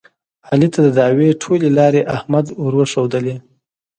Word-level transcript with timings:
علي 0.49 0.67
ته 0.73 0.79
د 0.83 0.87
دعوې 0.97 1.29
ټولې 1.43 1.69
لارې 1.77 2.01
احمد 2.15 2.45
ورښودلې. 2.63 3.35